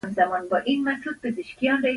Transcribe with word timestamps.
سرچینه 0.15 0.91
اخیستې 0.95 1.29
ده. 1.81 1.89